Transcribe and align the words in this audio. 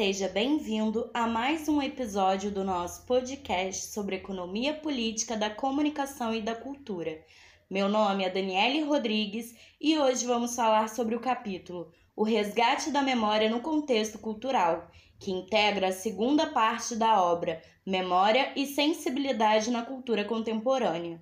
Seja 0.00 0.28
bem-vindo 0.28 1.10
a 1.12 1.26
mais 1.26 1.68
um 1.68 1.82
episódio 1.82 2.50
do 2.50 2.64
nosso 2.64 3.04
podcast 3.04 3.92
sobre 3.92 4.16
economia 4.16 4.72
política 4.72 5.36
da 5.36 5.50
comunicação 5.50 6.34
e 6.34 6.40
da 6.40 6.54
cultura. 6.54 7.22
Meu 7.68 7.86
nome 7.86 8.24
é 8.24 8.30
Daniele 8.30 8.82
Rodrigues 8.82 9.54
e 9.78 9.98
hoje 9.98 10.24
vamos 10.24 10.56
falar 10.56 10.88
sobre 10.88 11.14
o 11.14 11.20
capítulo 11.20 11.92
O 12.16 12.24
Resgate 12.24 12.90
da 12.90 13.02
Memória 13.02 13.50
no 13.50 13.60
Contexto 13.60 14.18
Cultural, 14.18 14.90
que 15.18 15.30
integra 15.30 15.88
a 15.88 15.92
segunda 15.92 16.46
parte 16.46 16.96
da 16.96 17.22
obra 17.22 17.60
Memória 17.84 18.54
e 18.56 18.64
Sensibilidade 18.64 19.70
na 19.70 19.82
Cultura 19.82 20.24
Contemporânea. 20.24 21.20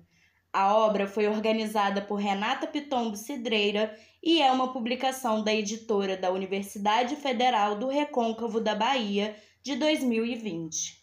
A 0.53 0.73
obra 0.73 1.05
foi 1.05 1.27
organizada 1.27 2.01
por 2.01 2.15
Renata 2.15 2.65
Pitombo 2.65 3.17
Cidreira 3.17 3.93
e 4.21 4.41
é 4.41 4.51
uma 4.51 4.71
publicação 4.73 5.43
da 5.43 5.53
editora 5.53 6.17
da 6.17 6.31
Universidade 6.31 7.15
Federal 7.15 7.75
do 7.75 7.87
Recôncavo 7.87 8.59
da 8.59 8.75
Bahia 8.75 9.35
de 9.63 9.75
2020. 9.75 10.99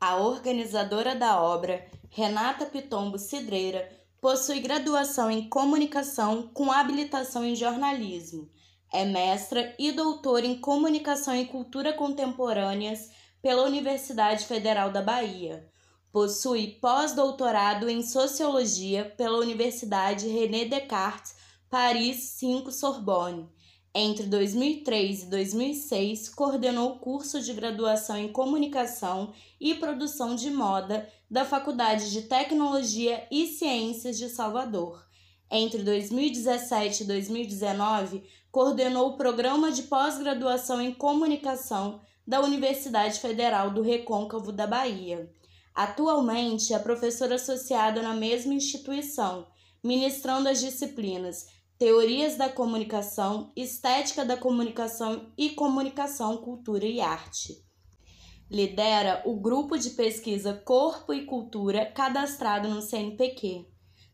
A 0.00 0.16
organizadora 0.16 1.14
da 1.14 1.40
obra, 1.42 1.86
Renata 2.08 2.64
Pitombo 2.64 3.18
Cidreira, 3.18 3.86
possui 4.20 4.60
graduação 4.60 5.30
em 5.30 5.48
comunicação 5.48 6.48
com 6.54 6.72
habilitação 6.72 7.44
em 7.44 7.54
jornalismo. 7.54 8.50
É 8.92 9.04
mestra 9.04 9.74
e 9.78 9.92
doutora 9.92 10.46
em 10.46 10.58
comunicação 10.58 11.36
e 11.36 11.44
cultura 11.44 11.92
contemporâneas 11.92 13.10
pela 13.42 13.64
Universidade 13.64 14.46
Federal 14.46 14.90
da 14.90 15.02
Bahia 15.02 15.70
Possui 16.12 16.78
pós-doutorado 16.80 17.88
em 17.88 18.02
Sociologia 18.02 19.04
pela 19.16 19.38
Universidade 19.38 20.26
René 20.26 20.64
Descartes, 20.64 21.36
Paris 21.68 22.16
5 22.16 22.72
Sorbonne. 22.72 23.48
Entre 23.94 24.26
2003 24.26 25.22
e 25.22 25.26
2006, 25.26 26.28
coordenou 26.30 26.90
o 26.90 26.98
curso 26.98 27.40
de 27.40 27.52
graduação 27.52 28.16
em 28.16 28.26
Comunicação 28.26 29.32
e 29.60 29.72
Produção 29.76 30.34
de 30.34 30.50
Moda 30.50 31.08
da 31.30 31.44
Faculdade 31.44 32.10
de 32.10 32.22
Tecnologia 32.22 33.24
e 33.30 33.46
Ciências 33.46 34.18
de 34.18 34.28
Salvador. 34.28 35.06
Entre 35.48 35.84
2017 35.84 37.04
e 37.04 37.06
2019, 37.06 38.24
coordenou 38.50 39.10
o 39.10 39.16
programa 39.16 39.70
de 39.70 39.84
pós-graduação 39.84 40.80
em 40.80 40.92
Comunicação 40.92 42.00
da 42.26 42.40
Universidade 42.40 43.20
Federal 43.20 43.70
do 43.70 43.80
Recôncavo 43.80 44.50
da 44.50 44.66
Bahia. 44.66 45.32
Atualmente 45.74 46.74
é 46.74 46.78
professora 46.78 47.36
associada 47.36 48.02
na 48.02 48.14
mesma 48.14 48.52
instituição, 48.52 49.46
ministrando 49.82 50.48
as 50.48 50.60
disciplinas 50.60 51.46
Teorias 51.78 52.36
da 52.36 52.48
Comunicação, 52.48 53.50
Estética 53.56 54.24
da 54.24 54.36
Comunicação 54.36 55.32
e 55.38 55.50
Comunicação, 55.50 56.36
Cultura 56.36 56.84
e 56.84 57.00
Arte. 57.00 57.64
Lidera 58.50 59.22
o 59.24 59.40
grupo 59.40 59.78
de 59.78 59.90
pesquisa 59.90 60.52
Corpo 60.52 61.14
e 61.14 61.24
Cultura 61.24 61.86
cadastrado 61.86 62.68
no 62.68 62.82
CNPq. 62.82 63.64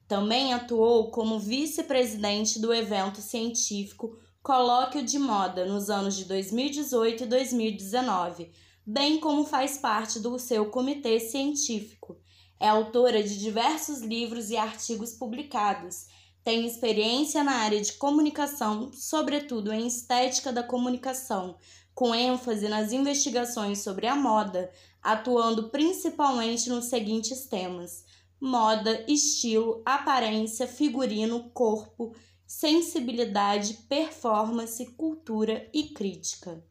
Também 0.06 0.54
atuou 0.54 1.10
como 1.10 1.40
vice-presidente 1.40 2.60
do 2.60 2.72
evento 2.72 3.20
científico 3.20 4.16
Colóquio 4.42 5.02
de 5.02 5.18
Moda 5.18 5.64
nos 5.64 5.90
anos 5.90 6.14
de 6.14 6.24
2018 6.26 7.24
e 7.24 7.26
2019 7.26 8.52
bem 8.86 9.18
como 9.18 9.44
faz 9.44 9.78
parte 9.78 10.20
do 10.20 10.38
seu 10.38 10.70
comitê 10.70 11.18
científico. 11.18 12.16
É 12.60 12.68
autora 12.68 13.20
de 13.20 13.36
diversos 13.36 14.00
livros 14.00 14.50
e 14.50 14.56
artigos 14.56 15.12
publicados. 15.12 16.06
Tem 16.44 16.64
experiência 16.64 17.42
na 17.42 17.56
área 17.56 17.80
de 17.80 17.94
comunicação, 17.94 18.92
sobretudo 18.92 19.72
em 19.72 19.88
estética 19.88 20.52
da 20.52 20.62
comunicação, 20.62 21.56
com 21.92 22.14
ênfase 22.14 22.68
nas 22.68 22.92
investigações 22.92 23.80
sobre 23.80 24.06
a 24.06 24.14
moda, 24.14 24.70
atuando 25.02 25.68
principalmente 25.70 26.68
nos 26.68 26.84
seguintes 26.84 27.46
temas: 27.46 28.04
moda, 28.40 29.04
estilo, 29.08 29.82
aparência, 29.84 30.68
figurino, 30.68 31.50
corpo, 31.50 32.14
sensibilidade, 32.46 33.74
performance, 33.88 34.86
cultura 34.92 35.68
e 35.74 35.88
crítica. 35.88 36.64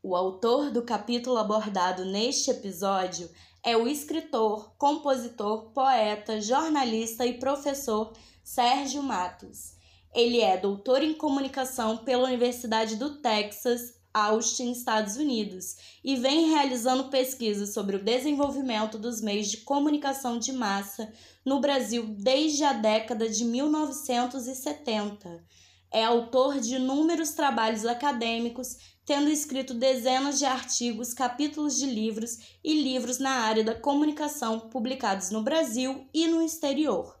O 0.00 0.14
autor 0.14 0.70
do 0.70 0.82
capítulo 0.82 1.38
abordado 1.38 2.04
neste 2.04 2.52
episódio 2.52 3.28
é 3.64 3.76
o 3.76 3.88
escritor, 3.88 4.72
compositor, 4.78 5.72
poeta, 5.72 6.40
jornalista 6.40 7.26
e 7.26 7.40
professor 7.40 8.12
Sérgio 8.44 9.02
Matos. 9.02 9.74
Ele 10.14 10.40
é 10.40 10.56
doutor 10.56 11.02
em 11.02 11.14
comunicação 11.14 11.96
pela 11.96 12.28
Universidade 12.28 12.94
do 12.94 13.20
Texas, 13.20 13.98
Austin, 14.14 14.70
Estados 14.70 15.16
Unidos, 15.16 15.98
e 16.04 16.14
vem 16.14 16.50
realizando 16.50 17.10
pesquisas 17.10 17.74
sobre 17.74 17.96
o 17.96 18.02
desenvolvimento 18.02 18.98
dos 18.98 19.20
meios 19.20 19.48
de 19.48 19.56
comunicação 19.58 20.38
de 20.38 20.52
massa 20.52 21.12
no 21.44 21.60
Brasil 21.60 22.06
desde 22.06 22.62
a 22.62 22.72
década 22.72 23.28
de 23.28 23.44
1970. 23.44 25.44
É 25.90 26.04
autor 26.04 26.60
de 26.60 26.76
inúmeros 26.76 27.30
trabalhos 27.30 27.86
acadêmicos 27.86 28.76
tendo 29.08 29.30
escrito 29.30 29.72
dezenas 29.72 30.38
de 30.38 30.44
artigos, 30.44 31.14
capítulos 31.14 31.78
de 31.78 31.86
livros 31.86 32.58
e 32.62 32.82
livros 32.82 33.18
na 33.18 33.30
área 33.30 33.64
da 33.64 33.74
comunicação 33.74 34.60
publicados 34.60 35.30
no 35.30 35.42
Brasil 35.42 36.06
e 36.12 36.26
no 36.26 36.42
exterior. 36.42 37.18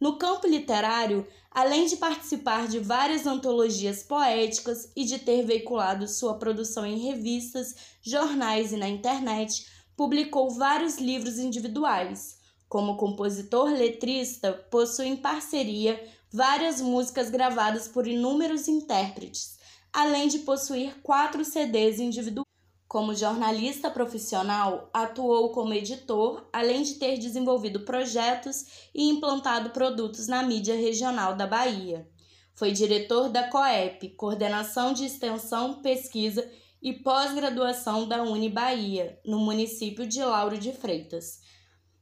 No 0.00 0.18
campo 0.18 0.48
literário, 0.48 1.24
além 1.48 1.86
de 1.86 1.96
participar 1.96 2.66
de 2.66 2.80
várias 2.80 3.24
antologias 3.24 4.02
poéticas 4.02 4.90
e 4.96 5.04
de 5.04 5.20
ter 5.20 5.44
veiculado 5.44 6.08
sua 6.08 6.34
produção 6.34 6.84
em 6.84 6.98
revistas, 6.98 7.74
jornais 8.02 8.72
e 8.72 8.76
na 8.76 8.88
internet, 8.88 9.64
publicou 9.96 10.50
vários 10.50 10.98
livros 10.98 11.38
individuais. 11.38 12.38
Como 12.68 12.96
compositor 12.96 13.70
letrista, 13.70 14.52
possui 14.52 15.06
em 15.06 15.16
parceria 15.16 16.04
várias 16.32 16.80
músicas 16.80 17.30
gravadas 17.30 17.88
por 17.88 18.06
inúmeros 18.06 18.68
intérpretes, 18.68 19.58
além 19.92 20.28
de 20.28 20.40
possuir 20.40 21.00
quatro 21.02 21.44
CDs 21.44 21.98
individuais. 21.98 22.46
Como 22.86 23.14
jornalista 23.14 23.90
profissional, 23.90 24.88
atuou 24.94 25.52
como 25.52 25.74
editor, 25.74 26.48
além 26.50 26.82
de 26.82 26.94
ter 26.94 27.18
desenvolvido 27.18 27.80
projetos 27.80 28.88
e 28.94 29.10
implantado 29.10 29.70
produtos 29.70 30.26
na 30.26 30.42
mídia 30.42 30.74
regional 30.74 31.36
da 31.36 31.46
Bahia. 31.46 32.08
Foi 32.54 32.72
diretor 32.72 33.28
da 33.28 33.48
COEP, 33.48 34.08
Coordenação 34.16 34.94
de 34.94 35.04
Extensão, 35.04 35.82
Pesquisa 35.82 36.50
e 36.80 36.94
Pós-Graduação 36.94 38.08
da 38.08 38.22
Uni 38.22 38.48
Bahia, 38.48 39.20
no 39.22 39.38
município 39.38 40.06
de 40.06 40.24
Lauro 40.24 40.56
de 40.56 40.72
Freitas. 40.72 41.40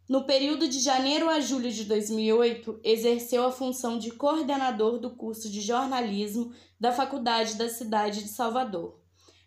No 0.08 0.22
período 0.22 0.68
de 0.68 0.78
janeiro 0.78 1.28
a 1.28 1.40
julho 1.40 1.72
de 1.72 1.82
2008, 1.84 2.78
exerceu 2.84 3.44
a 3.44 3.50
função 3.50 3.98
de 3.98 4.12
coordenador 4.12 5.00
do 5.00 5.10
curso 5.10 5.50
de 5.50 5.60
jornalismo 5.60 6.52
da 6.78 6.92
Faculdade 6.92 7.56
da 7.56 7.68
Cidade 7.68 8.22
de 8.22 8.28
Salvador. 8.28 9.00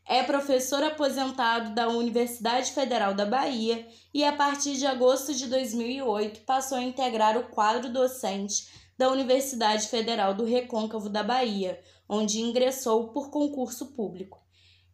É 0.05 0.21
professor 0.21 0.83
aposentado 0.83 1.73
da 1.73 1.87
Universidade 1.87 2.71
Federal 2.73 3.13
da 3.13 3.25
Bahia 3.25 3.87
e, 4.13 4.25
a 4.25 4.33
partir 4.33 4.75
de 4.75 4.85
agosto 4.85 5.33
de 5.33 5.47
2008, 5.47 6.41
passou 6.41 6.77
a 6.77 6.83
integrar 6.83 7.37
o 7.37 7.47
quadro 7.49 7.93
docente 7.93 8.67
da 8.97 9.09
Universidade 9.09 9.87
Federal 9.87 10.33
do 10.33 10.43
Recôncavo 10.43 11.07
da 11.07 11.23
Bahia, 11.23 11.79
onde 12.09 12.41
ingressou 12.41 13.13
por 13.13 13.29
concurso 13.29 13.93
público. 13.93 14.41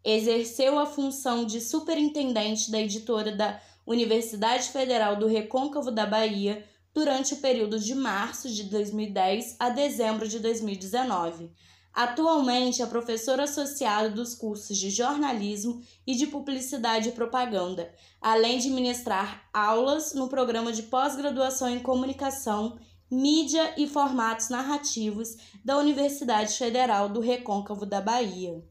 Exerceu 0.03 0.78
a 0.78 0.86
função 0.86 1.44
de 1.44 1.59
superintendente 1.59 2.70
da 2.70 2.80
editora 2.80 3.36
da 3.36 3.59
Universidade 3.85 4.69
Federal 4.69 5.16
do 5.16 5.28
Recôncavo 5.28 5.91
da 5.91 6.06
Bahia 6.06 6.66
durante 6.94 7.34
o 7.34 7.38
período 7.38 7.79
de 7.79 7.94
março 7.94 8.50
de 8.50 8.63
2010 8.63 9.57
a 9.59 9.69
dezembro 9.69 10.28
de 10.28 10.40
2019. 10.40 11.51
Atualmente 11.94 12.81
é 12.81 12.85
professor 12.85 13.40
associado 13.40 14.16
dos 14.16 14.35
cursos 14.35 14.78
de 14.78 14.90
jornalismo 14.90 15.82
e 16.05 16.14
de 16.14 16.28
publicidade 16.28 17.09
e 17.09 17.11
propaganda, 17.14 17.93
além 18.20 18.58
de 18.58 18.70
ministrar 18.70 19.47
aulas 19.53 20.14
no 20.14 20.28
programa 20.28 20.73
de 20.73 20.84
pós-graduação 20.84 21.70
em 21.70 21.79
comunicação, 21.79 22.78
mídia 23.09 23.73
e 23.78 23.87
formatos 23.87 24.49
narrativos 24.49 25.37
da 25.64 25.78
Universidade 25.78 26.53
Federal 26.58 27.08
do 27.08 27.22
Recôncavo 27.22 27.85
da 27.85 28.02
Bahia. 28.02 28.61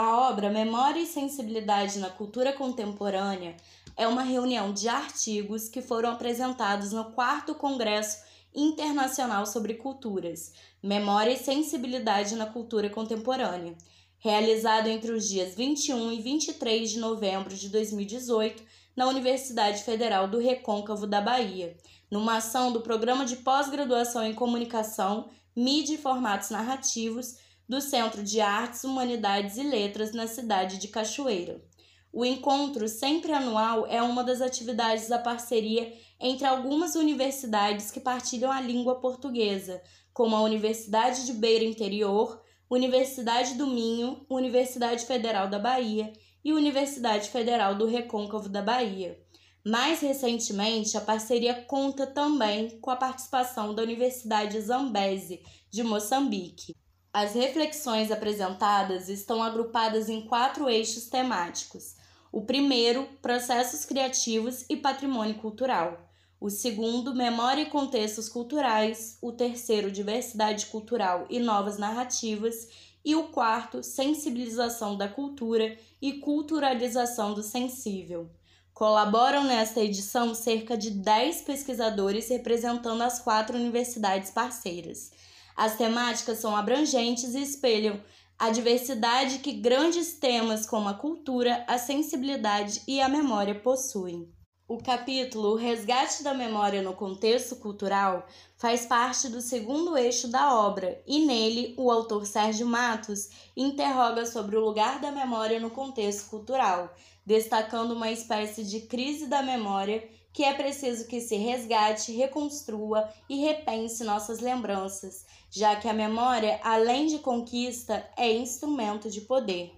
A 0.00 0.28
obra 0.28 0.48
Memória 0.48 1.00
e 1.00 1.06
Sensibilidade 1.06 1.98
na 1.98 2.08
Cultura 2.08 2.52
Contemporânea 2.52 3.56
é 3.96 4.06
uma 4.06 4.22
reunião 4.22 4.72
de 4.72 4.88
artigos 4.88 5.68
que 5.68 5.82
foram 5.82 6.12
apresentados 6.12 6.92
no 6.92 7.06
4 7.06 7.52
Congresso 7.56 8.22
Internacional 8.54 9.44
sobre 9.44 9.74
Culturas, 9.74 10.52
Memória 10.80 11.32
e 11.32 11.36
Sensibilidade 11.36 12.36
na 12.36 12.46
Cultura 12.46 12.88
Contemporânea, 12.88 13.74
realizado 14.20 14.86
entre 14.86 15.10
os 15.10 15.28
dias 15.28 15.56
21 15.56 16.12
e 16.12 16.22
23 16.22 16.90
de 16.92 17.00
novembro 17.00 17.52
de 17.56 17.68
2018 17.68 18.62
na 18.94 19.08
Universidade 19.08 19.82
Federal 19.82 20.28
do 20.28 20.38
Recôncavo 20.38 21.08
da 21.08 21.20
Bahia, 21.20 21.76
numa 22.08 22.36
ação 22.36 22.70
do 22.70 22.82
Programa 22.82 23.24
de 23.24 23.34
Pós-Graduação 23.38 24.22
em 24.22 24.32
Comunicação, 24.32 25.28
Mídia 25.56 25.94
e 25.94 25.98
Formatos 25.98 26.50
Narrativos 26.50 27.47
do 27.68 27.80
Centro 27.80 28.22
de 28.22 28.40
Artes, 28.40 28.82
Humanidades 28.82 29.58
e 29.58 29.62
Letras 29.62 30.12
na 30.12 30.26
cidade 30.26 30.78
de 30.78 30.88
Cachoeira. 30.88 31.62
O 32.10 32.24
encontro, 32.24 32.88
sempre 32.88 33.32
anual, 33.32 33.86
é 33.86 34.02
uma 34.02 34.24
das 34.24 34.40
atividades 34.40 35.08
da 35.08 35.18
parceria 35.18 35.92
entre 36.18 36.46
algumas 36.46 36.94
universidades 36.94 37.90
que 37.90 38.00
partilham 38.00 38.50
a 38.50 38.60
língua 38.60 39.00
portuguesa, 39.00 39.82
como 40.12 40.34
a 40.34 40.40
Universidade 40.40 41.26
de 41.26 41.34
Beira 41.34 41.64
Interior, 41.64 42.42
Universidade 42.70 43.54
do 43.54 43.66
Minho, 43.66 44.24
Universidade 44.28 45.04
Federal 45.04 45.48
da 45.48 45.58
Bahia 45.58 46.12
e 46.42 46.52
Universidade 46.52 47.28
Federal 47.28 47.74
do 47.74 47.86
Recôncavo 47.86 48.48
da 48.48 48.62
Bahia. 48.62 49.18
Mais 49.64 50.00
recentemente, 50.00 50.96
a 50.96 51.00
parceria 51.00 51.54
conta 51.64 52.06
também 52.06 52.80
com 52.80 52.90
a 52.90 52.96
participação 52.96 53.74
da 53.74 53.82
Universidade 53.82 54.58
Zambesi, 54.60 55.42
de 55.70 55.82
Moçambique. 55.82 56.74
As 57.12 57.34
reflexões 57.34 58.10
apresentadas 58.10 59.08
estão 59.08 59.42
agrupadas 59.42 60.08
em 60.08 60.26
quatro 60.26 60.68
eixos 60.68 61.06
temáticos. 61.06 61.96
O 62.30 62.42
primeiro, 62.42 63.08
processos 63.22 63.86
criativos 63.86 64.66
e 64.68 64.76
patrimônio 64.76 65.36
cultural. 65.36 66.06
O 66.38 66.50
segundo, 66.50 67.14
memória 67.14 67.62
e 67.62 67.70
contextos 67.70 68.28
culturais. 68.28 69.16
O 69.22 69.32
terceiro, 69.32 69.90
diversidade 69.90 70.66
cultural 70.66 71.26
e 71.30 71.40
novas 71.40 71.78
narrativas. 71.78 72.68
E 73.02 73.16
o 73.16 73.28
quarto, 73.28 73.82
sensibilização 73.82 74.94
da 74.94 75.08
cultura 75.08 75.78
e 76.02 76.20
culturalização 76.20 77.32
do 77.32 77.42
sensível. 77.42 78.30
Colaboram 78.74 79.44
nesta 79.44 79.80
edição 79.80 80.34
cerca 80.34 80.76
de 80.76 80.90
10 80.90 81.40
pesquisadores 81.40 82.28
representando 82.28 83.02
as 83.02 83.18
quatro 83.18 83.56
universidades 83.56 84.30
parceiras. 84.30 85.10
As 85.58 85.74
temáticas 85.74 86.38
são 86.38 86.54
abrangentes 86.54 87.34
e 87.34 87.42
espelham 87.42 88.00
a 88.38 88.48
diversidade 88.48 89.40
que 89.40 89.54
grandes 89.54 90.12
temas 90.12 90.64
como 90.64 90.88
a 90.88 90.94
cultura, 90.94 91.64
a 91.66 91.76
sensibilidade 91.76 92.80
e 92.86 93.00
a 93.00 93.08
memória 93.08 93.56
possuem. 93.56 94.32
O 94.68 94.78
capítulo 94.78 95.56
Resgate 95.56 96.22
da 96.22 96.32
Memória 96.32 96.80
no 96.80 96.92
Contexto 96.92 97.56
Cultural 97.56 98.24
faz 98.56 98.86
parte 98.86 99.28
do 99.28 99.40
segundo 99.40 99.98
eixo 99.98 100.28
da 100.28 100.54
obra 100.54 101.02
e 101.04 101.26
nele 101.26 101.74
o 101.76 101.90
autor 101.90 102.24
Sérgio 102.24 102.64
Matos 102.64 103.28
interroga 103.56 104.26
sobre 104.26 104.56
o 104.56 104.60
lugar 104.60 105.00
da 105.00 105.10
memória 105.10 105.58
no 105.58 105.70
contexto 105.70 106.30
cultural, 106.30 106.94
destacando 107.26 107.94
uma 107.96 108.12
espécie 108.12 108.62
de 108.62 108.82
crise 108.82 109.26
da 109.26 109.42
memória 109.42 110.08
que 110.38 110.44
é 110.44 110.54
preciso 110.54 111.08
que 111.08 111.20
se 111.20 111.34
resgate, 111.34 112.12
reconstrua 112.12 113.12
e 113.28 113.40
repense 113.44 114.04
nossas 114.04 114.38
lembranças, 114.38 115.26
já 115.50 115.74
que 115.74 115.88
a 115.88 115.92
memória, 115.92 116.60
além 116.62 117.06
de 117.06 117.18
conquista, 117.18 118.08
é 118.16 118.30
instrumento 118.30 119.10
de 119.10 119.22
poder. 119.22 119.72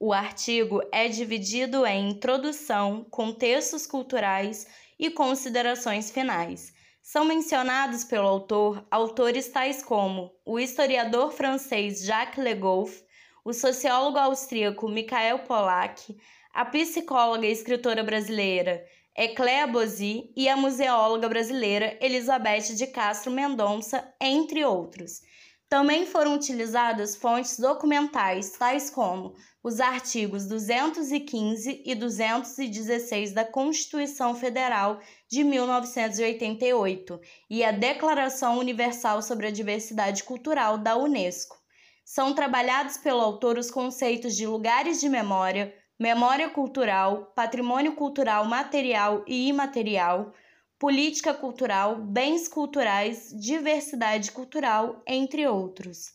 O 0.00 0.12
artigo 0.12 0.82
é 0.90 1.06
dividido 1.06 1.86
em 1.86 2.10
introdução, 2.10 3.06
contextos 3.08 3.86
culturais 3.86 4.66
e 4.98 5.12
considerações 5.12 6.10
finais. 6.10 6.72
São 7.00 7.24
mencionados 7.24 8.02
pelo 8.02 8.26
autor 8.26 8.84
autores 8.90 9.46
tais 9.46 9.80
como 9.80 10.32
o 10.44 10.58
historiador 10.58 11.30
francês 11.30 12.02
Jacques 12.02 12.44
Le 12.44 12.56
Goff, 12.56 13.00
o 13.44 13.52
sociólogo 13.52 14.18
austríaco 14.18 14.88
Michael 14.88 15.44
Pollack, 15.44 16.18
a 16.52 16.64
psicóloga 16.64 17.46
e 17.46 17.52
escritora 17.52 18.02
brasileira 18.02 18.84
Ecléa 19.22 19.66
Bosi 19.66 20.32
e 20.34 20.48
a 20.48 20.56
museóloga 20.56 21.28
brasileira 21.28 21.94
Elizabeth 22.00 22.74
de 22.74 22.86
Castro 22.86 23.30
Mendonça, 23.30 24.02
entre 24.18 24.64
outros. 24.64 25.20
Também 25.68 26.06
foram 26.06 26.36
utilizadas 26.36 27.16
fontes 27.16 27.58
documentais 27.58 28.52
tais 28.52 28.88
como 28.88 29.34
os 29.62 29.78
artigos 29.78 30.46
215 30.46 31.82
e 31.84 31.94
216 31.94 33.34
da 33.34 33.44
Constituição 33.44 34.34
Federal 34.34 34.98
de 35.30 35.44
1988 35.44 37.20
e 37.50 37.62
a 37.62 37.72
Declaração 37.72 38.58
Universal 38.58 39.20
sobre 39.20 39.48
a 39.48 39.50
Diversidade 39.50 40.24
Cultural 40.24 40.78
da 40.78 40.96
Unesco. 40.96 41.58
São 42.06 42.32
trabalhados 42.32 42.96
pelo 42.96 43.20
autor 43.20 43.58
os 43.58 43.70
conceitos 43.70 44.34
de 44.34 44.46
lugares 44.46 44.98
de 44.98 45.10
memória, 45.10 45.74
memória 46.00 46.48
cultural, 46.48 47.30
patrimônio 47.36 47.92
cultural 47.92 48.46
material 48.46 49.22
e 49.28 49.48
imaterial, 49.48 50.32
política 50.78 51.34
cultural, 51.34 51.96
bens 51.96 52.48
culturais, 52.48 53.34
diversidade 53.38 54.32
cultural, 54.32 55.02
entre 55.06 55.46
outros. 55.46 56.14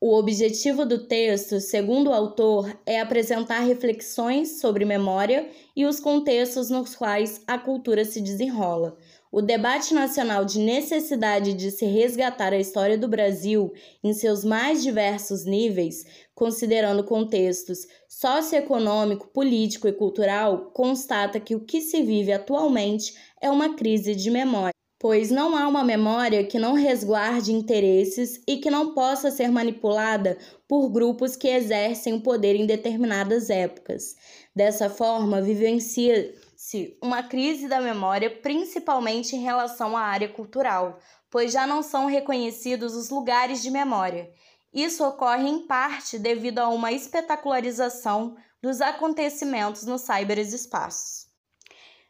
O 0.00 0.16
objetivo 0.16 0.86
do 0.86 1.08
texto, 1.08 1.58
segundo 1.58 2.10
o 2.10 2.12
autor, 2.12 2.72
é 2.86 3.00
apresentar 3.00 3.60
reflexões 3.60 4.60
sobre 4.60 4.84
memória 4.84 5.50
e 5.74 5.84
os 5.84 5.98
contextos 5.98 6.70
nos 6.70 6.94
quais 6.94 7.42
a 7.48 7.58
cultura 7.58 8.04
se 8.04 8.20
desenrola, 8.20 8.96
o 9.36 9.42
debate 9.42 9.92
nacional 9.92 10.46
de 10.46 10.58
necessidade 10.58 11.52
de 11.52 11.70
se 11.70 11.84
resgatar 11.84 12.54
a 12.54 12.58
história 12.58 12.96
do 12.96 13.06
Brasil 13.06 13.70
em 14.02 14.14
seus 14.14 14.42
mais 14.42 14.82
diversos 14.82 15.44
níveis, 15.44 16.06
considerando 16.34 17.04
contextos 17.04 17.80
socioeconômico, 18.08 19.28
político 19.28 19.86
e 19.86 19.92
cultural, 19.92 20.70
constata 20.72 21.38
que 21.38 21.54
o 21.54 21.60
que 21.60 21.82
se 21.82 22.00
vive 22.00 22.32
atualmente 22.32 23.14
é 23.38 23.50
uma 23.50 23.76
crise 23.76 24.14
de 24.14 24.30
memória 24.30 24.72
pois 24.98 25.30
não 25.30 25.54
há 25.54 25.68
uma 25.68 25.84
memória 25.84 26.42
que 26.42 26.58
não 26.58 26.72
resguarde 26.72 27.52
interesses 27.52 28.40
e 28.46 28.56
que 28.56 28.70
não 28.70 28.94
possa 28.94 29.30
ser 29.30 29.50
manipulada 29.50 30.38
por 30.66 30.88
grupos 30.88 31.36
que 31.36 31.48
exercem 31.48 32.14
o 32.14 32.22
poder 32.22 32.56
em 32.56 32.66
determinadas 32.66 33.50
épocas. 33.50 34.16
Dessa 34.54 34.88
forma, 34.88 35.42
vivencia 35.42 36.34
se 36.66 36.98
uma 37.00 37.22
crise 37.22 37.68
da 37.68 37.80
memória, 37.80 38.28
principalmente 38.28 39.36
em 39.36 39.40
relação 39.40 39.96
à 39.96 40.00
área 40.00 40.28
cultural, 40.28 40.98
pois 41.30 41.52
já 41.52 41.64
não 41.64 41.80
são 41.80 42.06
reconhecidos 42.06 42.96
os 42.96 43.08
lugares 43.08 43.62
de 43.62 43.70
memória. 43.70 44.28
Isso 44.74 45.04
ocorre 45.04 45.48
em 45.48 45.64
parte 45.64 46.18
devido 46.18 46.58
a 46.58 46.68
uma 46.68 46.90
espetacularização 46.90 48.36
dos 48.60 48.80
acontecimentos 48.80 49.84
nos 49.84 50.00
cyberespaços. 50.00 51.28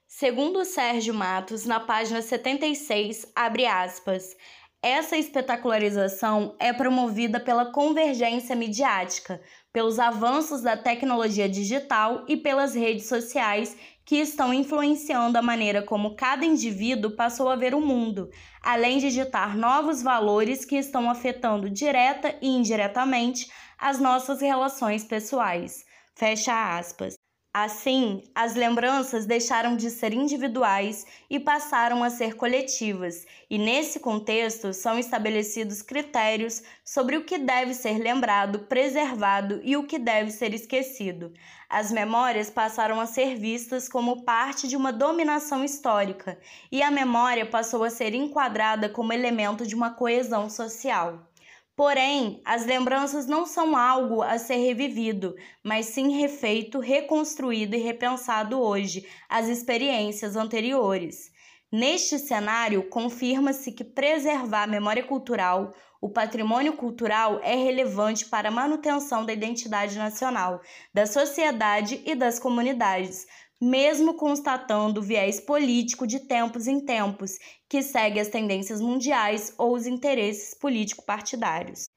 Segundo 0.08 0.64
Sérgio 0.64 1.12
Matos, 1.12 1.67
na 1.67 1.79
página 1.79 2.23
76, 2.23 3.31
abre 3.35 3.67
aspas, 3.67 4.35
essa 4.82 5.19
espetacularização 5.19 6.56
é 6.58 6.73
promovida 6.73 7.38
pela 7.38 7.73
convergência 7.73 8.56
midiática, 8.56 9.38
pelos 9.70 9.99
avanços 9.99 10.62
da 10.62 10.79
tecnologia 10.79 11.46
digital 11.46 12.25
e 12.27 12.39
pelas 12.39 12.75
redes 12.75 13.06
sociais 13.06 13.77
que 14.06 14.17
estão 14.17 14.55
influenciando 14.55 15.36
a 15.36 15.43
maneira 15.43 15.82
como 15.82 16.15
cada 16.17 16.44
indivíduo 16.46 17.17
passou 17.17 17.48
a 17.48 17.56
ver 17.56 17.75
o 17.75 17.81
mundo, 17.81 18.31
além 18.63 18.98
de 18.98 19.10
ditar 19.10 19.56
novos 19.56 20.03
valores 20.03 20.65
que 20.65 20.77
estão 20.77 21.10
afetando 21.10 21.69
direta 21.69 22.34
e 22.41 22.48
indiretamente 22.48 23.51
as 23.77 23.98
nossas 24.01 24.41
relações 24.41 25.05
pessoais. 25.05 25.84
Fecha 26.15 26.79
aspas. 26.79 27.16
Assim, 27.58 28.22
as 28.34 28.55
lembranças 28.55 29.25
deixaram 29.25 29.79
de 29.79 29.91
ser 29.91 30.13
individuais 30.13 31.06
e 31.31 31.41
passaram 31.41 32.05
a 32.05 32.10
ser 32.10 32.34
coletivas, 32.34 33.27
e 33.48 33.56
nesse 33.56 33.98
contexto 33.98 34.75
são 34.75 34.98
estabelecidos 34.98 35.81
critérios 35.81 36.63
sobre 36.84 37.17
o 37.17 37.25
que 37.25 37.39
deve 37.39 37.72
ser 37.72 37.96
lembrado, 37.96 38.58
preservado 38.58 39.58
e 39.65 39.75
o 39.75 39.86
que 39.86 39.98
deve 39.98 40.32
ser 40.32 40.53
esquecido. 40.53 41.32
As 41.67 41.91
memórias 41.91 42.51
passaram 42.51 43.01
a 43.01 43.06
ser 43.06 43.36
vistas 43.36 43.89
como 43.89 44.22
parte 44.22 44.69
de 44.69 44.77
uma 44.77 44.93
dominação 44.93 45.65
histórica, 45.65 46.39
e 46.70 46.82
a 46.82 46.91
memória 46.91 47.46
passou 47.46 47.84
a 47.84 47.89
ser 47.89 48.15
enquadrada 48.15 48.91
como 48.91 49.15
elemento 49.15 49.67
de 49.67 49.75
uma 49.75 49.94
coesão 49.94 50.51
social. 50.51 51.27
Porém, 51.76 52.40
as 52.42 52.64
lembranças 52.64 53.26
não 53.26 53.44
são 53.44 53.76
algo 53.76 54.22
a 54.22 54.38
ser 54.38 54.56
revivido, 54.56 55.36
mas 55.62 55.84
sim 55.86 56.18
refeito, 56.18 56.80
reconstruído 56.80 57.76
e 57.76 57.78
repensado 57.78 58.58
hoje, 58.58 59.06
as 59.28 59.46
experiências 59.46 60.36
anteriores. 60.36 61.30
Neste 61.70 62.18
cenário, 62.18 62.88
confirma-se 62.88 63.72
que 63.72 63.84
preservar 63.84 64.62
a 64.62 64.66
memória 64.66 65.04
cultural, 65.04 65.74
o 66.00 66.08
patrimônio 66.08 66.72
cultural 66.72 67.40
é 67.42 67.54
relevante 67.54 68.24
para 68.24 68.48
a 68.48 68.52
manutenção 68.52 69.26
da 69.26 69.34
identidade 69.34 69.98
nacional, 69.98 70.62
da 70.94 71.04
sociedade 71.04 72.00
e 72.06 72.14
das 72.14 72.38
comunidades, 72.38 73.26
mesmo 73.60 74.14
constatando 74.14 75.02
viés 75.02 75.40
político 75.40 76.06
de 76.06 76.20
tempos 76.20 76.66
em 76.66 76.80
tempos, 76.80 77.38
que 77.69 77.82
segue 77.82 78.20
as 78.20 78.29
tendências 78.29 78.81
mundiais 78.81 79.53
ou 79.58 79.75
os 79.75 79.87
interesses 79.87 80.55
político-partidários. 80.55 81.89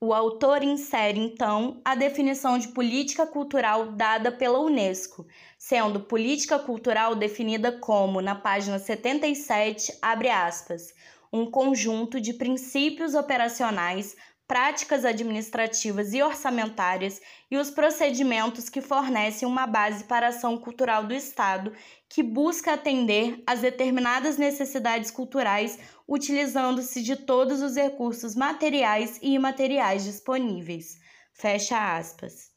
O 0.00 0.12
autor 0.12 0.64
insere, 0.64 1.20
então, 1.20 1.80
a 1.84 1.94
definição 1.94 2.58
de 2.58 2.68
política 2.68 3.24
cultural 3.24 3.92
dada 3.92 4.32
pela 4.32 4.58
Unesco, 4.58 5.24
sendo 5.56 6.00
política 6.00 6.58
cultural 6.58 7.14
definida 7.14 7.70
como, 7.70 8.20
na 8.20 8.34
página 8.34 8.80
77, 8.80 9.96
abre 10.02 10.28
aspas, 10.28 10.92
um 11.32 11.48
conjunto 11.48 12.20
de 12.20 12.34
princípios 12.34 13.14
operacionais 13.14 14.16
práticas 14.52 15.04
administrativas 15.04 16.12
e 16.12 16.22
orçamentárias 16.22 17.22
e 17.50 17.56
os 17.56 17.70
procedimentos 17.70 18.68
que 18.68 18.82
fornecem 18.82 19.48
uma 19.48 19.66
base 19.66 20.04
para 20.04 20.26
a 20.26 20.28
ação 20.28 20.58
cultural 20.58 21.06
do 21.06 21.14
Estado 21.14 21.72
que 22.12 22.22
busca 22.22 22.74
atender 22.74 23.42
às 23.46 23.60
determinadas 23.62 24.36
necessidades 24.36 25.10
culturais 25.10 25.78
utilizando-se 26.06 27.02
de 27.02 27.16
todos 27.16 27.62
os 27.62 27.74
recursos 27.74 28.34
materiais 28.34 29.18
e 29.22 29.32
imateriais 29.32 30.04
disponíveis. 30.04 30.98
Fecha 31.32 31.96
aspas. 31.96 32.50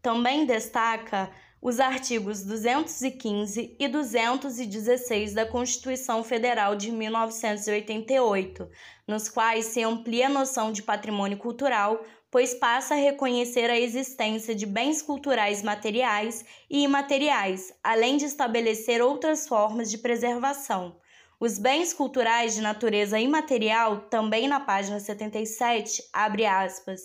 Também 0.00 0.46
destaca 0.46 1.30
os 1.60 1.80
artigos 1.80 2.42
215 2.44 3.76
e 3.78 3.88
216 3.88 5.34
da 5.34 5.44
Constituição 5.44 6.24
Federal 6.24 6.74
de 6.74 6.90
1988, 6.90 8.70
nos 9.06 9.28
quais 9.28 9.66
se 9.66 9.82
amplia 9.82 10.28
a 10.28 10.30
noção 10.30 10.72
de 10.72 10.82
patrimônio 10.82 11.36
cultural, 11.36 12.02
pois 12.30 12.54
passa 12.54 12.94
a 12.94 12.98
reconhecer 12.98 13.70
a 13.70 13.78
existência 13.78 14.54
de 14.54 14.66
bens 14.66 15.00
culturais 15.00 15.62
materiais 15.62 16.44
e 16.68 16.82
imateriais, 16.82 17.72
além 17.82 18.16
de 18.16 18.26
estabelecer 18.26 19.00
outras 19.00 19.48
formas 19.48 19.90
de 19.90 19.98
preservação. 19.98 20.96
Os 21.40 21.58
bens 21.58 21.92
culturais 21.92 22.54
de 22.54 22.60
natureza 22.60 23.18
imaterial, 23.18 24.08
também 24.10 24.48
na 24.48 24.60
página 24.60 24.98
77, 24.98 26.02
abre 26.12 26.44
aspas, 26.44 27.02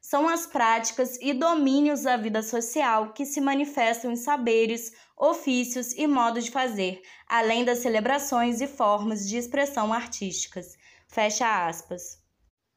são 0.00 0.28
as 0.28 0.46
práticas 0.46 1.16
e 1.20 1.32
domínios 1.32 2.02
da 2.02 2.16
vida 2.16 2.42
social 2.42 3.12
que 3.12 3.24
se 3.24 3.40
manifestam 3.40 4.12
em 4.12 4.16
saberes, 4.16 4.92
ofícios 5.16 5.92
e 5.94 6.06
modos 6.06 6.44
de 6.44 6.50
fazer, 6.50 7.02
além 7.28 7.64
das 7.64 7.78
celebrações 7.78 8.60
e 8.60 8.66
formas 8.66 9.28
de 9.28 9.36
expressão 9.36 9.92
artísticas. 9.92 10.76
Fecha 11.08 11.66
aspas. 11.66 12.25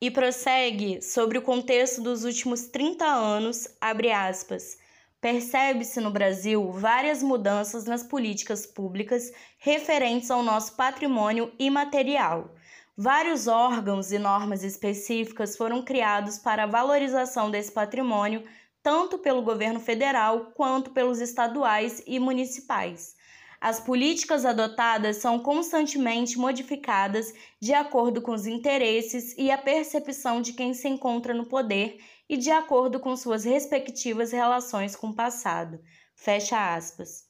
E 0.02 0.10
prossegue 0.10 1.02
sobre 1.02 1.38
o 1.38 1.42
contexto 1.42 2.02
dos 2.02 2.24
últimos 2.24 2.68
30 2.68 3.06
anos, 3.06 3.68
abre 3.82 4.12
aspas. 4.12 4.78
Percebe-se 5.20 6.00
no 6.00 6.12
Brasil 6.12 6.72
várias 6.72 7.22
mudanças 7.22 7.86
nas 7.86 8.04
políticas 8.04 8.66
públicas 8.66 9.32
referentes 9.58 10.32
ao 10.32 10.42
nosso 10.42 10.76
patrimônio 10.76 11.52
imaterial 11.60 12.56
Vários 13.02 13.48
órgãos 13.48 14.12
e 14.12 14.20
normas 14.20 14.62
específicas 14.62 15.56
foram 15.56 15.82
criados 15.82 16.38
para 16.38 16.64
a 16.64 16.68
valorização 16.68 17.50
desse 17.50 17.72
patrimônio, 17.72 18.44
tanto 18.84 19.18
pelo 19.18 19.42
governo 19.42 19.80
federal 19.80 20.52
quanto 20.54 20.92
pelos 20.92 21.22
estaduais 21.22 22.04
e 22.06 22.20
municipais. 22.20 23.16
As 23.62 23.80
políticas 23.80 24.46
adotadas 24.46 25.18
são 25.18 25.38
constantemente 25.38 26.38
modificadas 26.38 27.34
de 27.60 27.74
acordo 27.74 28.22
com 28.22 28.32
os 28.32 28.48
interesses 28.48 29.36
e 29.38 29.52
a 29.52 29.58
percepção 29.58 30.42
de 30.42 30.54
quem 30.54 30.74
se 30.74 30.88
encontra 30.88 31.34
no 31.34 31.46
poder 31.46 32.00
e 32.30 32.38
de 32.38 32.52
acordo 32.52 33.02
com 33.02 33.18
suas 33.18 33.44
respectivas 33.44 34.32
relações 34.32 34.96
com 34.96 35.08
o 35.08 35.16
passado. 35.16 35.78
Fecha 36.16 36.74
aspas. 36.74 37.28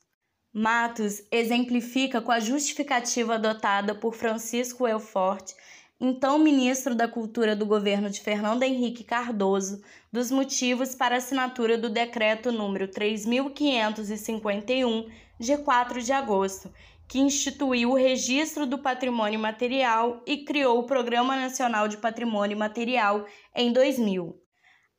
Matos 0.54 1.24
exemplifica 1.32 2.22
com 2.22 2.32
a 2.32 2.40
justificativa 2.40 3.34
adotada 3.36 3.96
por 3.96 4.14
Francisco 4.14 4.88
Elfort, 4.88 5.54
então 6.00 6.40
ministro 6.40 6.96
da 6.96 7.08
Cultura 7.08 7.56
do 7.56 7.66
governo 7.66 8.10
de 8.10 8.22
Fernando 8.22 8.64
Henrique 8.64 9.04
Cardoso, 9.04 9.82
dos 10.12 10.32
motivos 10.32 10.96
para 10.96 11.16
a 11.16 11.18
assinatura 11.18 11.78
do 11.78 11.90
decreto 11.90 12.52
número 12.52 12.88
3551 12.88 15.29
de 15.40 15.58
4 15.58 16.02
de 16.02 16.12
agosto, 16.12 16.72
que 17.08 17.18
instituiu 17.18 17.92
o 17.92 17.96
Registro 17.96 18.68
do 18.68 18.78
Patrimônio 18.78 19.40
Material 19.40 20.22
e 20.28 20.44
criou 20.44 20.80
o 20.80 20.86
Programa 20.86 21.36
Nacional 21.36 21.88
de 21.88 21.98
Patrimônio 21.98 22.58
Material 22.58 23.26
em 23.56 23.72
2000. 23.72 24.38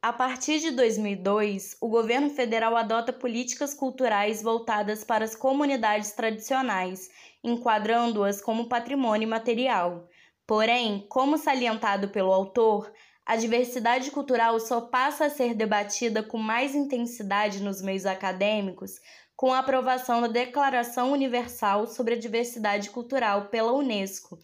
A 0.03 0.15
partir 0.15 0.61
de 0.61 0.71
2002, 0.71 1.77
o 1.79 1.89
governo 1.89 2.31
federal 2.31 2.75
adota 2.75 3.13
políticas 3.13 3.75
culturais 3.75 4.43
voltadas 4.43 5.05
para 5.05 5.27
as 5.27 5.37
comunidades 5.37 6.13
tradicionais, 6.13 7.11
enquadrando-as 7.45 8.41
como 8.41 8.67
patrimônio 8.67 9.29
material. 9.29 10.09
Porém, 10.47 11.07
como 11.09 11.37
salientado 11.37 12.09
pelo 12.09 12.33
autor, 12.33 12.91
a 13.27 13.37
diversidade 13.37 14.11
cultural 14.11 14.59
só 14.59 14.81
passa 14.81 15.27
a 15.27 15.31
ser 15.31 15.55
debatida 15.55 16.23
com 16.23 16.39
mais 16.39 16.75
intensidade 16.75 17.63
nos 17.63 17.83
meios 17.83 18.07
acadêmicos 18.07 18.99
com 19.41 19.55
a 19.55 19.61
aprovação 19.61 20.21
da 20.21 20.29
Declaração 20.29 21.13
Universal 21.13 21.87
sobre 21.87 22.13
a 22.13 22.19
Diversidade 22.19 22.91
Cultural 22.91 23.47
pela 23.47 23.73
Unesco 23.73 24.39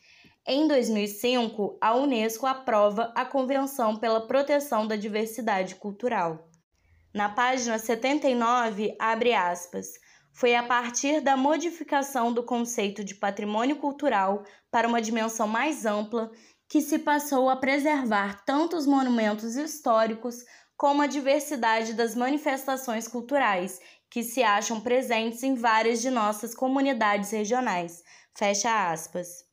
em 0.48 0.66
2005, 0.66 1.76
a 1.82 1.94
Unesco 1.94 2.46
aprova 2.46 3.12
a 3.14 3.22
Convenção 3.22 3.96
pela 3.96 4.26
Proteção 4.26 4.86
da 4.86 4.96
Diversidade 4.96 5.74
Cultural. 5.74 6.48
Na 7.12 7.28
página 7.28 7.78
79, 7.78 8.96
abre 8.98 9.34
aspas. 9.34 9.86
Foi 10.32 10.54
a 10.54 10.62
partir 10.62 11.20
da 11.20 11.36
modificação 11.36 12.32
do 12.32 12.42
conceito 12.42 13.04
de 13.04 13.14
patrimônio 13.14 13.76
cultural 13.76 14.44
para 14.70 14.88
uma 14.88 15.02
dimensão 15.02 15.46
mais 15.46 15.84
ampla 15.84 16.30
que 16.66 16.80
se 16.80 17.00
passou 17.00 17.50
a 17.50 17.56
preservar 17.56 18.44
tanto 18.46 18.78
os 18.78 18.86
monumentos 18.86 19.56
históricos 19.56 20.44
como 20.76 21.02
a 21.02 21.06
diversidade 21.06 21.94
das 21.94 22.14
manifestações 22.14 23.08
culturais 23.08 23.80
que 24.10 24.22
se 24.22 24.42
acham 24.42 24.80
presentes 24.80 25.42
em 25.42 25.54
várias 25.54 26.00
de 26.00 26.10
nossas 26.10 26.54
comunidades 26.54 27.30
regionais. 27.30 28.04
Fecha 28.34 28.90
aspas. 28.90 29.44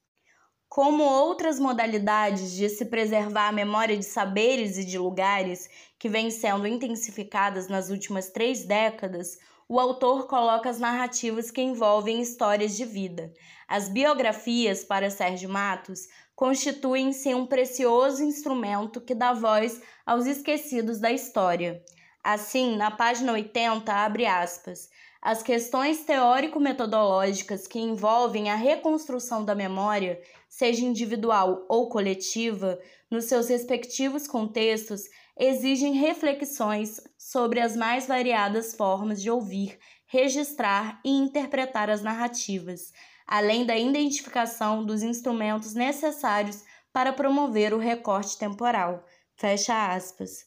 Como 0.68 1.04
outras 1.04 1.60
modalidades 1.60 2.52
de 2.52 2.68
se 2.68 2.86
preservar 2.86 3.50
a 3.50 3.54
memória 3.54 3.96
de 3.96 4.04
saberes 4.04 4.78
e 4.78 4.84
de 4.84 4.98
lugares 4.98 5.70
que 6.00 6.10
vêm 6.10 6.32
sendo 6.32 6.68
intensificadas 6.68 7.68
nas 7.68 7.90
últimas 7.90 8.30
três 8.30 8.66
décadas, 8.66 9.38
o 9.68 9.80
autor 9.80 10.28
coloca 10.28 10.70
as 10.70 10.80
narrativas 10.80 11.50
que 11.50 11.62
envolvem 11.62 12.22
histórias 12.22 12.76
de 12.76 12.86
vida. 12.86 13.34
As 13.68 13.90
biografias, 13.90 14.84
para 14.84 15.10
Sérgio 15.10 15.50
Matos, 15.50 16.08
constituem-se 16.36 17.34
um 17.34 17.46
precioso 17.46 18.24
instrumento 18.24 19.02
que 19.02 19.16
dá 19.16 19.34
voz 19.34 19.82
aos 20.06 20.26
esquecidos 20.26 21.00
da 21.00 21.12
história. 21.12 21.84
Assim, 22.24 22.76
na 22.76 22.92
página 22.92 23.34
80, 23.34 23.94
abre 23.94 24.26
aspas, 24.26 24.90
as 25.22 25.42
questões 25.42 26.04
teórico-metodológicas 26.04 27.66
que 27.66 27.80
envolvem 27.80 28.50
a 28.50 28.56
reconstrução 28.56 29.46
da 29.46 29.56
memória, 29.56 30.22
seja 30.50 30.84
individual 30.84 31.66
ou 31.70 31.88
coletiva, 31.88 32.78
nos 33.10 33.26
seus 33.26 33.48
respectivos 33.48 34.28
contextos, 34.28 35.04
exigem 35.38 35.94
reflexões 35.94 37.00
sobre 37.18 37.60
as 37.60 37.76
mais 37.76 38.08
variadas 38.08 38.76
formas 38.76 39.22
de 39.22 39.30
ouvir, 39.30 39.80
registrar 40.06 41.00
e 41.04 41.10
interpretar 41.10 41.90
as 41.90 42.02
narrativas, 42.02 42.92
além 43.28 43.66
da 43.66 43.78
identificação 43.78 44.86
dos 44.86 45.02
instrumentos 45.02 45.74
necessários 45.74 46.64
para 46.92 47.12
promover 47.12 47.74
o 47.74 47.80
recorte 47.80 48.38
temporal. 48.38 49.04
Fecha 49.36 49.94
aspas. 49.94 50.46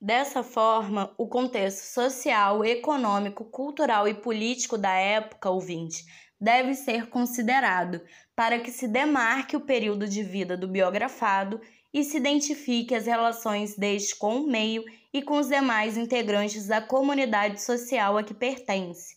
Dessa 0.00 0.44
forma, 0.44 1.12
o 1.18 1.26
contexto 1.26 1.82
social, 1.92 2.64
econômico, 2.64 3.44
cultural 3.44 4.06
e 4.06 4.14
político 4.14 4.78
da 4.78 4.92
época 4.92 5.50
ouvinte 5.50 6.04
deve 6.40 6.74
ser 6.74 7.08
considerado 7.08 8.00
para 8.36 8.60
que 8.60 8.70
se 8.70 8.86
demarque 8.86 9.56
o 9.56 9.60
período 9.60 10.06
de 10.06 10.22
vida 10.22 10.56
do 10.56 10.68
biografado 10.68 11.60
e 11.92 12.04
se 12.04 12.16
identifique 12.16 12.94
as 12.94 13.06
relações 13.06 13.76
deste 13.76 14.16
com 14.16 14.36
o 14.36 14.46
meio 14.46 14.84
e 15.12 15.22
com 15.22 15.38
os 15.38 15.48
demais 15.48 15.96
integrantes 15.96 16.66
da 16.66 16.80
comunidade 16.80 17.62
social 17.62 18.16
a 18.16 18.22
que 18.22 18.34
pertence. 18.34 19.16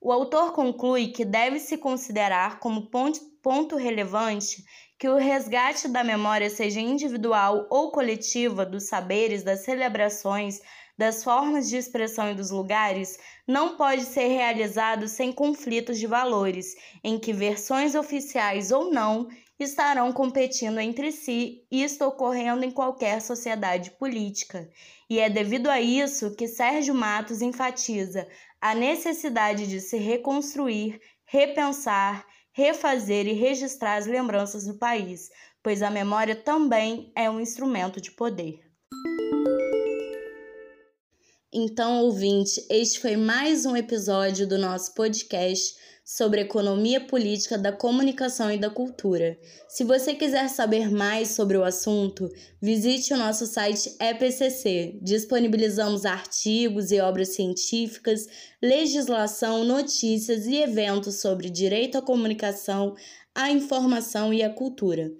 O 0.00 0.10
autor 0.10 0.52
conclui 0.52 1.08
que 1.08 1.24
deve-se 1.24 1.78
considerar 1.78 2.58
como 2.58 2.90
ponto 2.90 3.76
relevante 3.76 4.64
que 4.98 5.08
o 5.08 5.16
resgate 5.16 5.88
da 5.88 6.04
memória 6.04 6.48
seja 6.48 6.80
individual 6.80 7.66
ou 7.70 7.90
coletiva 7.90 8.64
dos 8.64 8.84
saberes, 8.84 9.42
das 9.42 9.64
celebrações, 9.64 10.60
das 10.96 11.24
formas 11.24 11.68
de 11.68 11.76
expressão 11.76 12.30
e 12.30 12.34
dos 12.34 12.50
lugares, 12.50 13.18
não 13.46 13.76
pode 13.76 14.04
ser 14.04 14.28
realizado 14.28 15.08
sem 15.08 15.32
conflitos 15.32 15.98
de 15.98 16.06
valores, 16.06 16.74
em 17.02 17.18
que 17.18 17.32
versões 17.32 17.94
oficiais 17.94 18.70
ou 18.70 18.92
não 18.92 19.28
estarão 19.62 20.12
competindo 20.12 20.78
entre 20.78 21.12
si, 21.12 21.66
isto 21.70 22.04
ocorrendo 22.04 22.64
em 22.64 22.70
qualquer 22.70 23.20
sociedade 23.20 23.90
política. 23.92 24.68
E 25.08 25.18
é 25.18 25.28
devido 25.30 25.68
a 25.68 25.80
isso 25.80 26.34
que 26.34 26.48
Sérgio 26.48 26.94
Matos 26.94 27.42
enfatiza 27.42 28.28
a 28.60 28.74
necessidade 28.74 29.66
de 29.66 29.80
se 29.80 29.96
reconstruir, 29.96 31.00
repensar 31.24 32.26
refazer 32.52 33.26
e 33.26 33.32
registrar 33.32 33.96
as 33.96 34.06
lembranças 34.06 34.66
do 34.66 34.74
país, 34.74 35.30
pois 35.62 35.82
a 35.82 35.90
memória 35.90 36.36
também 36.36 37.10
é 37.16 37.28
um 37.30 37.40
instrumento 37.40 38.00
de 38.00 38.10
poder. 38.10 38.71
Então, 41.54 42.04
ouvinte, 42.04 42.64
este 42.70 42.98
foi 42.98 43.14
mais 43.14 43.66
um 43.66 43.76
episódio 43.76 44.46
do 44.46 44.56
nosso 44.56 44.94
podcast 44.94 45.74
sobre 46.02 46.40
economia 46.40 46.98
política 46.98 47.58
da 47.58 47.70
comunicação 47.70 48.50
e 48.50 48.56
da 48.56 48.70
cultura. 48.70 49.38
Se 49.68 49.84
você 49.84 50.14
quiser 50.14 50.48
saber 50.48 50.90
mais 50.90 51.28
sobre 51.28 51.58
o 51.58 51.62
assunto, 51.62 52.26
visite 52.58 53.12
o 53.12 53.18
nosso 53.18 53.44
site 53.44 53.94
EPCC. 54.00 54.98
Disponibilizamos 55.02 56.06
artigos 56.06 56.90
e 56.90 56.98
obras 57.00 57.34
científicas, 57.34 58.26
legislação, 58.62 59.62
notícias 59.62 60.46
e 60.46 60.56
eventos 60.56 61.16
sobre 61.20 61.50
direito 61.50 61.98
à 61.98 62.02
comunicação, 62.02 62.94
à 63.34 63.50
informação 63.50 64.32
e 64.32 64.42
à 64.42 64.48
cultura. 64.48 65.12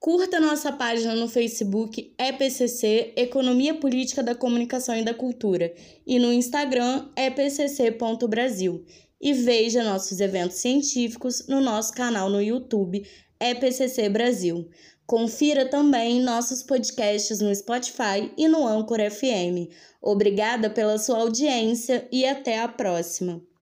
Curta 0.00 0.38
nossa 0.38 0.70
página 0.70 1.12
no 1.16 1.28
Facebook 1.28 2.14
EPCC 2.16 3.14
Economia 3.16 3.74
Política 3.74 4.22
da 4.22 4.32
Comunicação 4.32 4.94
e 4.94 5.04
da 5.04 5.12
Cultura 5.12 5.74
e 6.06 6.20
no 6.20 6.32
Instagram 6.32 7.08
epcc.brasil 7.16 8.84
e 9.20 9.32
veja 9.32 9.82
nossos 9.82 10.20
eventos 10.20 10.58
científicos 10.58 11.48
no 11.48 11.60
nosso 11.60 11.92
canal 11.94 12.30
no 12.30 12.40
YouTube 12.40 13.04
EPCC 13.40 14.08
Brasil. 14.08 14.70
Confira 15.04 15.66
também 15.66 16.22
nossos 16.22 16.62
podcasts 16.62 17.40
no 17.40 17.52
Spotify 17.52 18.32
e 18.38 18.46
no 18.46 18.68
Anchor 18.68 19.00
FM. 19.10 19.68
Obrigada 20.00 20.70
pela 20.70 20.96
sua 20.96 21.18
audiência 21.18 22.06
e 22.12 22.24
até 22.24 22.60
a 22.60 22.68
próxima. 22.68 23.47